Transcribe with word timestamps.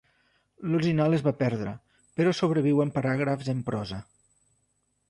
L'original 0.69 1.17
es 1.17 1.25
va 1.27 1.33
perdre 1.43 1.75
però 2.17 2.35
sobreviuen 2.41 2.95
paràgrafs 2.99 3.55
en 3.57 3.65
prosa. 3.71 4.03